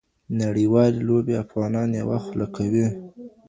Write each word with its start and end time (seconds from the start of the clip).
نړېوالې 0.41 0.99
لوبې 1.07 1.33
افغانان 1.43 1.89
یوه 2.01 2.17
خوله 2.25 2.47
کوي. 2.55 2.87